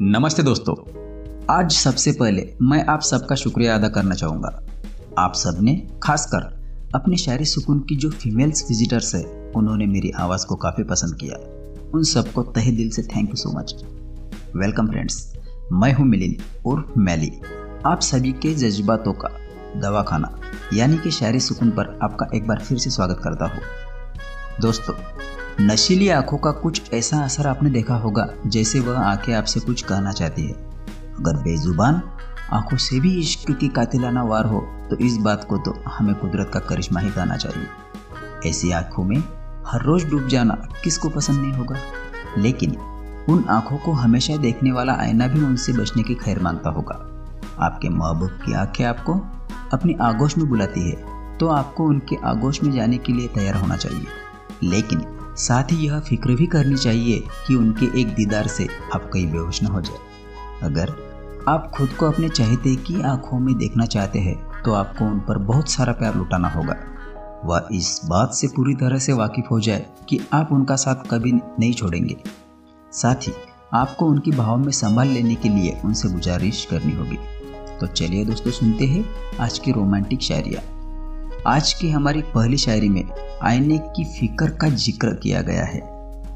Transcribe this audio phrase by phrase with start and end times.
[0.00, 0.74] नमस्ते दोस्तों।
[1.50, 4.48] आज सबसे पहले मैं आप सबका शुक्रिया अदा करना चाहूँगा।
[5.18, 6.42] आप सबने खासकर
[6.94, 11.36] अपने शायरी सुकून की जो फीमेल्स विजिटर्स है, उन्होंने मेरी आवाज़ को काफ़ी पसंद किया।
[11.94, 13.74] उन सबको तहे दिल से thank you so much
[14.56, 15.36] welcome friends
[15.72, 16.36] मैं हूँ मिलिन
[16.66, 17.32] और मैली।
[17.86, 19.28] आप सभी के जज्बातों का
[19.80, 20.38] दवाखाना
[20.74, 23.62] यानी कि शायरी सुकून पर आपका एक बार फिर से स्वागत करता हूँ।
[24.60, 24.94] दोस्तों
[25.60, 30.12] नशीली आँखों का कुछ ऐसा असर आपने देखा होगा, जैसे वह आँखें आपसे कुछ कहना
[30.12, 30.52] चाहती है।
[31.18, 32.00] अगर बेजुबान
[32.52, 36.50] आँखों से भी इश्क की कातिलाना वार हो तो इस बात को तो हमें कुदरत
[36.54, 39.16] का करिश्मा ही कहना चाहिए। ऐसी आँखों में
[39.66, 41.76] हर रोज डूब जाना किसको पसंद नहीं होगा?
[42.38, 42.76] लेकिन
[43.28, 47.00] उन आँखों को हमेशा देखने वाला आईना भी उनसे बचने की खैर माँगता होगा।
[47.60, 49.20] आपके महबूब की आँखें आपको
[49.72, 53.76] अपनी आगोश में बुलाती है तो आपको उनके आगोश में जाने के लिए तैयार होना
[53.76, 54.06] चाहिए।
[54.62, 55.04] लेकिन
[55.36, 59.62] साथ ही यह फ़िक्र भी करनी चाहिए कि उनके एक दीदार से आप कहीं बेहोश
[59.62, 59.98] न हो जाए।
[60.62, 60.94] अगर
[61.48, 65.38] आप खुद को अपने चाहते की आँखों में देखना चाहते हैं तो आपको उन पर
[65.38, 66.76] बहुत सारा प्यार लुटाना होगा।
[67.44, 71.32] वह इस बात से पूरी तरह से वाकिफ हो जाए कि आप उनका साथ कभी
[71.32, 72.16] नहीं छोड़ेंगे।
[72.92, 73.32] साथ ही
[73.74, 77.18] आपको उनकी भाव में संभाल लेने के लिए उनसे गुजारिश करनी होगी।
[77.80, 79.04] तो चलिए दोस्तों, सुनते हैं
[79.40, 80.60] आज की रोमांटिक शायरिया।
[81.46, 83.04] आज की हमारी पहली शायरी में
[83.42, 85.80] आईने की फ़िक्र का ज़िक्र किया गया है।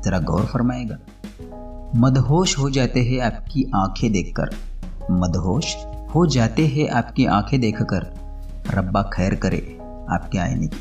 [0.03, 0.97] जरा गौर फरमाएगा।
[1.97, 4.51] मदहोश हो जाते हैं आपकी आँखें देखकर।
[5.11, 5.75] मदहोश
[6.15, 8.07] हो जाते हैं आपकी आँखें देखकर।
[8.75, 9.79] रब्बा खैर करे
[10.11, 10.81] आपके आईने की।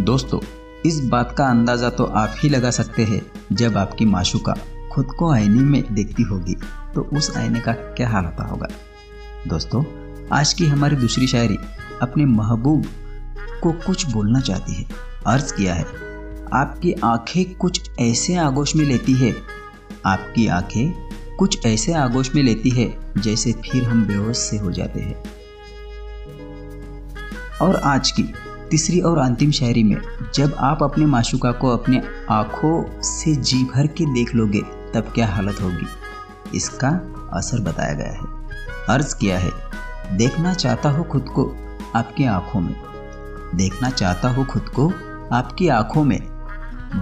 [0.00, 0.40] दोस्तों,
[0.86, 3.20] इस बात का अंदाज़ा तो आप ही लगा सकते हैं,
[3.52, 4.54] जब आपकी माशुका
[4.92, 6.54] खुद को आईने में देखती होगी
[6.94, 8.68] तो उस आईने का क्या हाल होता होगा।
[9.48, 9.84] दोस्तों,
[10.32, 11.58] आज की हमारी दूसरी शायरी
[12.02, 12.84] अपने महबूब
[13.62, 14.86] को कुछ बोलना चाहती है।
[15.26, 15.84] अर्ज़ किया है।
[16.52, 19.36] आपकी आँखें कुछ ऐसे आगोश में लेती है।
[20.06, 25.00] आपकी आँखें कुछ ऐसे आगोश में लेती है, जैसे फिर हम बेहोश से हो जाते
[25.00, 25.22] हैं।
[27.62, 28.22] और आज की
[28.70, 30.00] तीसरी और अंतिम शायरी में,
[30.34, 34.60] जब आप अपने माशुका को अपने आँखों से जी भर के देख लोगे,
[34.94, 35.86] तब क्या हालत होगी?
[36.56, 36.88] इसका
[37.32, 38.20] असर बताया गया है।
[38.88, 39.50] अर्ज़ किया है,
[40.12, 41.56] देखना चाहता हो खुद को
[41.96, 42.74] आपकी आँखों में।
[43.54, 44.88] देखना चाहता हो खुद को,
[45.32, 46.20] आपकी आँखों में।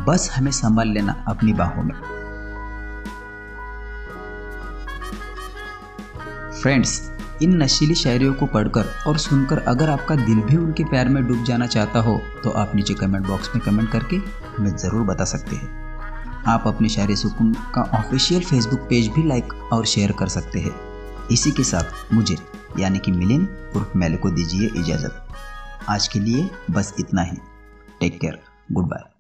[0.06, 1.94] बस हमें संभाल लेना अपनी बाहों में।
[6.52, 7.00] फ्रेंड्स
[7.42, 11.42] इन नशीली शायरियों को पढ़कर और सुनकर अगर आपका दिल भी उनके प्यार में डूब
[11.44, 14.16] जाना चाहता हो तो आप नीचे कमेंट बॉक्स में कमेंट करके
[14.56, 15.82] हमें ज़रूर बता सकते हैं।
[16.46, 20.74] आप अपने शायरी सुकून का ऑफिशियल फेसबुक पेज भी लाइक और शेयर कर सकते हैं।
[21.32, 22.36] इसी के साथ मुझे
[22.78, 25.26] यानी कि मिलिन उर्फ़ मेले को दीजिए इजाज़त।
[25.88, 27.36] आज के लिए बस इतना ही।
[28.00, 28.40] Take care
[28.84, 29.04] goodbye